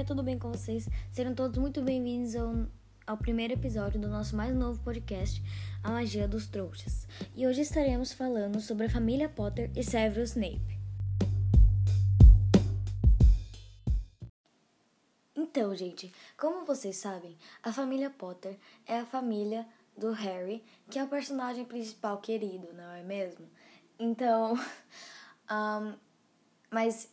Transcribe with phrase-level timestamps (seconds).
[0.00, 0.88] galera, tudo bem com vocês?
[1.12, 2.66] Sejam todos muito bem-vindos ao,
[3.06, 5.42] ao primeiro episódio do nosso mais novo podcast,
[5.82, 7.06] A Magia dos Trouxas.
[7.34, 10.78] E hoje estaremos falando sobre a família Potter e Severus Snape.
[15.36, 21.04] Então, gente, como vocês sabem, a família Potter é a família do Harry, que é
[21.04, 23.46] o personagem principal querido, não é mesmo?
[23.98, 24.54] Então,
[25.50, 25.94] um,
[26.70, 27.10] mas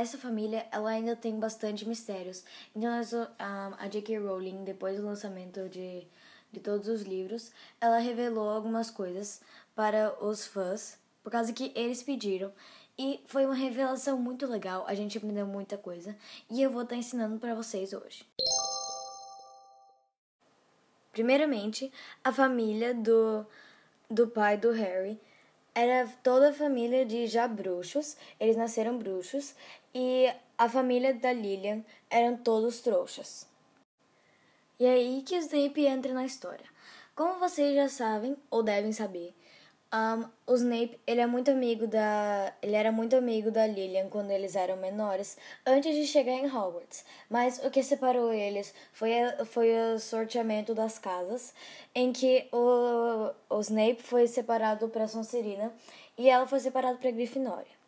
[0.00, 2.42] essa família ela ainda tem bastante mistérios.
[2.74, 2.90] Então
[3.38, 4.18] a J.K.
[4.18, 6.06] Rowling, depois do lançamento de,
[6.50, 9.40] de todos os livros, ela revelou algumas coisas
[9.74, 12.50] para os fãs, por causa que eles pediram.
[12.98, 16.16] E foi uma revelação muito legal, a gente aprendeu muita coisa.
[16.50, 18.26] E eu vou estar ensinando para vocês hoje.
[21.12, 23.44] Primeiramente, a família do,
[24.08, 25.20] do pai do Harry
[25.80, 29.54] era toda a família de já bruxos, eles nasceram bruxos,
[29.94, 33.48] e a família da Lilian eram todos trouxas.
[34.78, 36.66] E é aí que Snape entra na história.
[37.14, 39.34] Como vocês já sabem, ou devem saber,
[39.92, 44.30] um, o Snape, ele é muito amigo da, ele era muito amigo da Lilian quando
[44.30, 47.04] eles eram menores, antes de chegar em Hogwarts.
[47.28, 49.10] Mas o que separou eles foi,
[49.46, 51.52] foi o sorteamento das casas,
[51.94, 55.72] em que o, o Snape foi separado para Sonserina
[56.16, 57.79] e ela foi separada para Grifinória.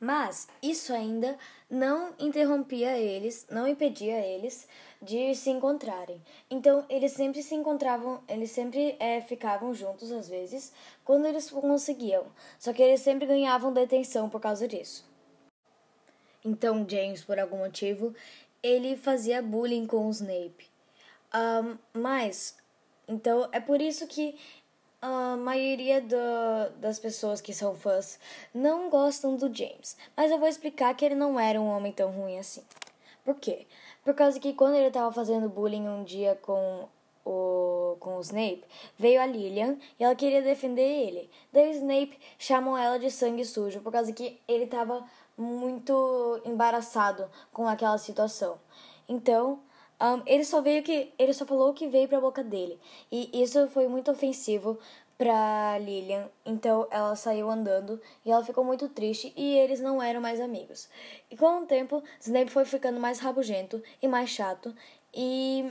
[0.00, 1.36] Mas isso ainda
[1.68, 4.66] não interrompia eles, não impedia eles
[5.00, 6.22] de se encontrarem.
[6.50, 10.72] Então eles sempre se encontravam, eles sempre é, ficavam juntos às vezes,
[11.04, 12.24] quando eles conseguiam.
[12.58, 15.04] Só que eles sempre ganhavam detenção por causa disso.
[16.42, 18.14] Então James, por algum motivo,
[18.62, 20.70] ele fazia bullying com o Snape.
[21.34, 22.56] Um, mas,
[23.06, 24.38] então é por isso que
[25.02, 26.16] a maioria do,
[26.78, 28.18] das pessoas que são fãs
[28.54, 32.10] não gostam do James, mas eu vou explicar que ele não era um homem tão
[32.10, 32.62] ruim assim.
[33.24, 33.66] Por quê?
[34.04, 36.88] Por causa que quando ele estava fazendo bullying um dia com
[37.24, 38.64] o, com o Snape,
[38.98, 41.30] veio a Lillian e ela queria defender ele.
[41.52, 45.04] Daí o Snape chamou ela de sangue sujo por causa que ele estava
[45.36, 48.58] muito embaraçado com aquela situação.
[49.08, 49.60] Então,
[50.00, 52.78] um, ele só veio que ele só falou o que veio pra boca dele.
[53.12, 54.78] E isso foi muito ofensivo
[55.18, 56.30] pra Lilian.
[56.46, 60.88] Então ela saiu andando e ela ficou muito triste e eles não eram mais amigos.
[61.30, 64.74] E com o tempo, Snape foi ficando mais rabugento e mais chato
[65.12, 65.70] e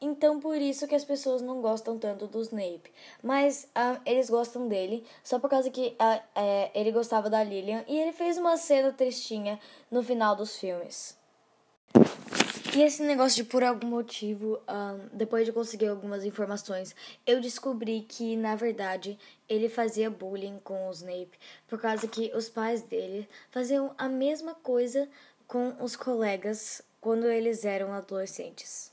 [0.00, 2.90] então por isso que as pessoas não gostam tanto do Snape.
[3.22, 7.98] Mas um, eles gostam dele só por causa que uh, ele gostava da Lilian e
[7.98, 11.18] ele fez uma cena tristinha no final dos filmes.
[12.74, 16.92] E esse negócio de por algum motivo, um, depois de conseguir algumas informações,
[17.24, 19.16] eu descobri que na verdade
[19.48, 24.56] ele fazia bullying com o Snape por causa que os pais dele faziam a mesma
[24.56, 25.08] coisa
[25.46, 28.90] com os colegas quando eles eram adolescentes.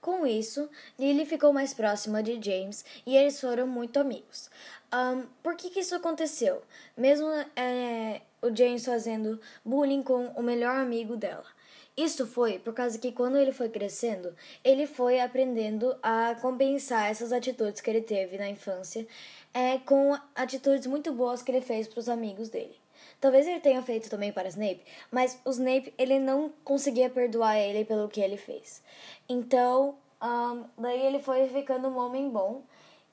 [0.00, 0.68] Com isso,
[0.98, 4.50] Lily ficou mais próxima de James e eles foram muito amigos.
[4.92, 6.60] Um, por que, que isso aconteceu?
[6.96, 11.55] Mesmo é, o James fazendo bullying com o melhor amigo dela.
[11.96, 17.32] Isso foi por causa que quando ele foi crescendo, ele foi aprendendo a compensar essas
[17.32, 19.06] atitudes que ele teve na infância
[19.54, 22.76] é, com atitudes muito boas que ele fez para os amigos dele.
[23.18, 27.82] Talvez ele tenha feito também para Snape, mas o Snape ele não conseguia perdoar ele
[27.82, 28.82] pelo que ele fez.
[29.26, 32.62] Então, um, daí ele foi ficando um homem bom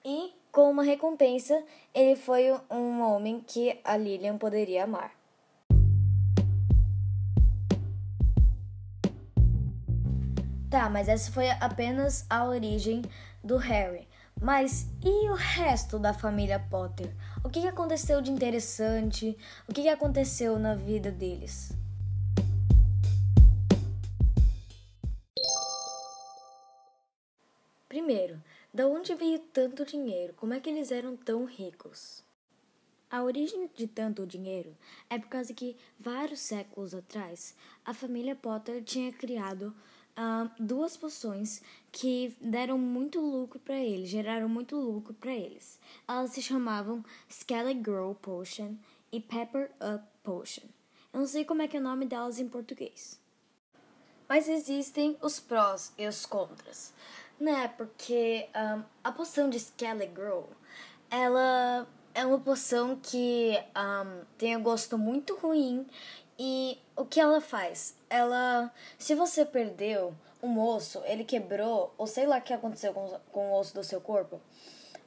[0.03, 1.63] e com uma recompensa
[1.93, 5.22] ele foi um homem que a Lilian poderia amar.
[10.73, 13.03] Tá, mas essa foi apenas a origem
[13.43, 14.07] do Harry.
[14.41, 17.13] Mas e o resto da família Potter?
[17.43, 19.37] O que aconteceu de interessante?
[19.69, 21.73] O que aconteceu na vida deles?
[27.87, 28.41] Primeiro,
[28.73, 30.33] da onde veio tanto dinheiro?
[30.33, 32.23] Como é que eles eram tão ricos?
[33.11, 34.75] A origem de tanto dinheiro
[35.07, 37.55] é por causa que, vários séculos atrás,
[37.85, 39.71] a família Potter tinha criado
[40.59, 41.61] duas poções
[41.91, 45.79] que deram muito lucro para eles, geraram muito lucro para eles.
[46.07, 48.75] Elas se chamavam Skelly Grow Potion
[49.11, 50.63] e Pepper Up Potion.
[51.11, 53.19] Eu não sei como é que é o nome delas em português.
[54.27, 56.93] Mas existem os prós e os contras,
[57.39, 57.67] né?
[57.67, 60.49] Porque um, a poção de Skelly Grow,
[61.09, 65.85] ela é uma poção que um, tem um gosto muito ruim
[66.45, 67.97] e o que ela faz?
[68.09, 73.17] Ela, se você perdeu um osso, ele quebrou, ou sei lá o que aconteceu com,
[73.31, 74.41] com o osso do seu corpo,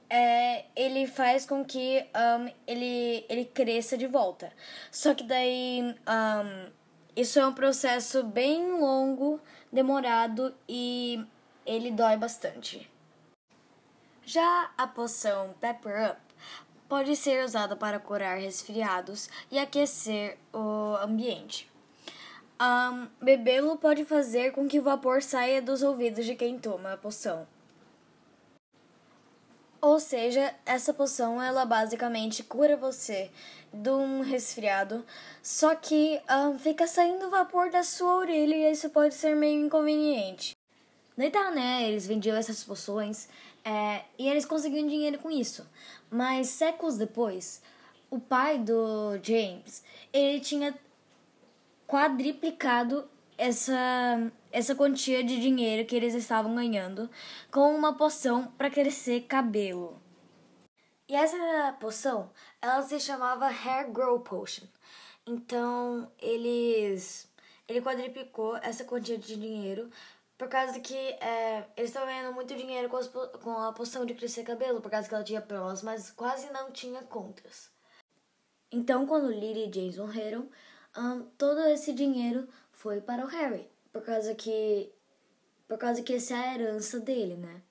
[0.09, 4.50] é, ele faz com que um, ele, ele cresça de volta.
[4.91, 6.71] Só que daí um,
[7.15, 9.38] Isso é um processo bem longo,
[9.71, 11.23] demorado e
[11.67, 12.91] ele dói bastante.
[14.25, 16.25] Já a poção Pepper Up
[16.88, 21.71] pode ser usada para curar resfriados e aquecer o ambiente.
[22.61, 26.97] Um, Bebê-lo pode fazer com que o vapor saia dos ouvidos de quem toma a
[26.97, 27.47] poção.
[29.81, 33.31] Ou seja, essa poção ela basicamente cura você
[33.73, 35.05] de um resfriado,
[35.43, 40.56] só que um, fica saindo vapor da sua orelha e isso pode ser meio inconveniente.
[41.17, 41.88] Daí né?
[41.88, 43.29] Eles vendiam essas poções
[43.66, 45.68] é, e eles conseguiam dinheiro com isso.
[46.08, 47.60] Mas séculos depois,
[48.08, 49.82] o pai do James,
[50.12, 50.72] ele tinha
[51.84, 57.10] quadriplicado essa, essa quantia de dinheiro que eles estavam ganhando
[57.50, 60.00] com uma poção para crescer cabelo.
[61.08, 62.30] E essa poção,
[62.62, 64.66] ela se chamava Hair Grow Potion.
[65.26, 67.28] Então, eles
[67.66, 69.90] ele quadriplicou essa quantia de dinheiro
[70.38, 74.15] por causa que é, eles estavam ganhando muito dinheiro com, as, com a poção de
[74.15, 77.71] crescer cabelo, por causa que ela tinha prós, mas quase não tinha contras.
[78.71, 80.50] Então, quando Lily e James morreram,
[80.97, 84.93] um, todo esse dinheiro foi para o Harry, por causa que
[85.69, 87.62] por causa que essa é a herança dele, né?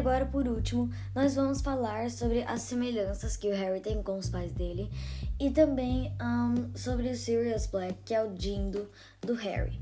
[0.00, 4.30] Agora, por último, nós vamos falar sobre as semelhanças que o Harry tem com os
[4.30, 4.90] pais dele
[5.38, 9.78] e também um, sobre o Sirius Black, que é o Dindo do Harry.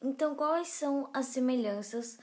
[0.00, 2.16] Então, quais são as semelhanças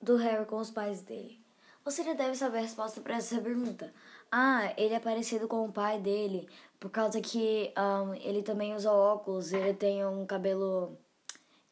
[0.00, 1.44] do Harry com os pais dele?
[1.84, 3.92] Você já deve saber a resposta para essa pergunta.
[4.32, 6.48] Ah, ele é parecido com o pai dele,
[6.80, 10.96] por causa que um, ele também usa óculos, ele tem um cabelo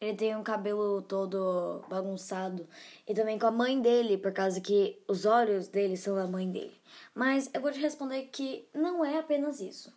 [0.04, 2.68] ele tem um cabelo todo bagunçado.
[3.08, 6.50] E também com a mãe dele, por causa que os olhos dele são a mãe
[6.50, 6.74] dele.
[7.14, 9.92] Mas eu vou te responder que não é apenas isso.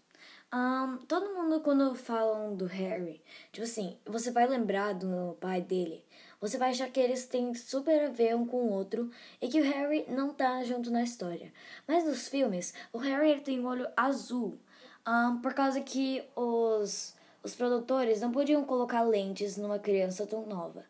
[0.54, 3.22] Um, todo mundo, quando falam do Harry,
[3.52, 6.06] tipo assim, você vai lembrar do pai dele.
[6.40, 9.12] Você vai achar que eles têm super a ver um com o outro
[9.42, 11.52] e que o Harry não tá junto na história.
[11.86, 14.58] Mas nos filmes, o Harry ele tem um olho azul.
[15.06, 17.17] Um, por causa que os
[17.48, 20.84] os produtores não podiam colocar lentes numa criança tão nova.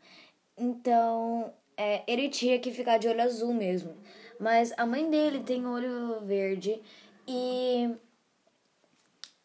[0.57, 3.95] Então, é, ele tinha que ficar de olho azul mesmo.
[4.39, 6.81] Mas a mãe dele tem olho verde
[7.27, 7.95] e.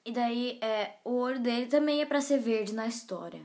[0.04, 3.40] E daí, é, o olho dele também é para ser verde na história.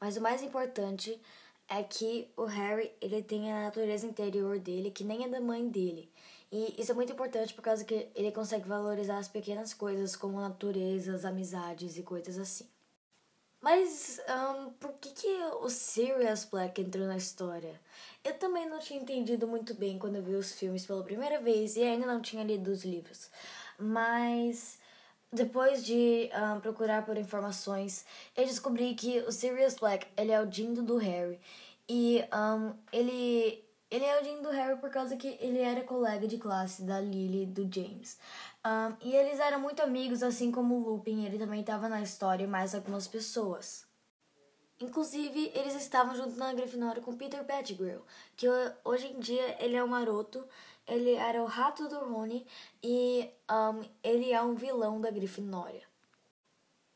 [0.00, 1.20] Mas o mais importante
[1.68, 5.68] é que o Harry ele tem a natureza interior dele que nem é da mãe
[5.68, 6.08] dele.
[6.56, 10.38] E isso é muito importante por causa que ele consegue valorizar as pequenas coisas como
[10.38, 12.64] a natureza, as amizades e coisas assim.
[13.60, 15.26] Mas um, por que, que
[15.62, 17.80] o Sirius Black entrou na história?
[18.22, 21.74] Eu também não tinha entendido muito bem quando eu vi os filmes pela primeira vez
[21.74, 23.32] e ainda não tinha lido os livros.
[23.76, 24.78] Mas
[25.32, 28.06] depois de um, procurar por informações,
[28.36, 31.40] eu descobri que o Sirius Black ele é o Dindo do Harry
[31.88, 33.63] e um, ele
[33.94, 37.00] ele é o Jim do Harry por causa que ele era colega de classe da
[37.00, 38.18] Lily e do James.
[38.66, 42.48] Um, e eles eram muito amigos, assim como o Lupin, ele também estava na história,
[42.48, 43.86] mais algumas pessoas.
[44.80, 48.02] Inclusive, eles estavam junto na Grifinória com Peter Pettigrew,
[48.36, 48.48] que
[48.82, 50.44] hoje em dia ele é um maroto,
[50.88, 52.44] ele era o rato do Rony
[52.82, 55.82] e um, ele é um vilão da Grifinória.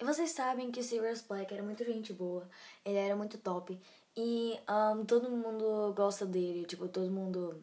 [0.00, 2.48] E vocês sabem que Sirius Black era muito gente boa,
[2.84, 3.80] ele era muito top.
[4.20, 7.62] E um, todo mundo gosta dele, tipo, todo mundo.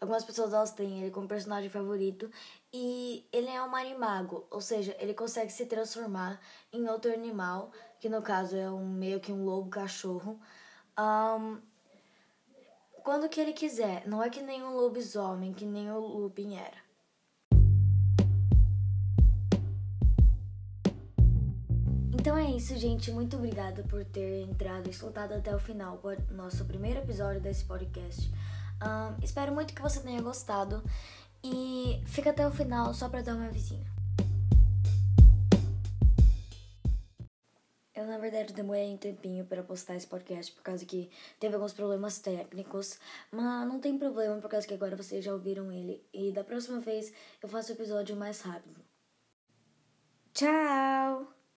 [0.00, 2.30] Algumas pessoas elas têm ele como personagem favorito.
[2.72, 6.40] E ele é um marimago, ou seja, ele consegue se transformar
[6.72, 7.70] em outro animal,
[8.00, 10.40] que no caso é um meio que um lobo cachorro.
[10.98, 11.60] Um,
[13.04, 16.81] quando que ele quiser, não é que nem um lobisomem, que nem o Lupin era.
[22.22, 23.10] Então é isso, gente.
[23.10, 27.64] Muito obrigada por ter entrado e escutado até o final o nosso primeiro episódio desse
[27.64, 28.30] podcast.
[28.80, 30.84] Um, espero muito que você tenha gostado
[31.42, 33.84] e fica até o final só pra dar uma vizinha.
[37.92, 41.10] Eu, na verdade, demorei um tempinho para postar esse podcast por causa que
[41.40, 43.00] teve alguns problemas técnicos,
[43.32, 46.78] mas não tem problema por causa que agora vocês já ouviram ele e da próxima
[46.78, 47.12] vez
[47.42, 48.80] eu faço o episódio mais rápido.
[50.32, 51.41] Tchau!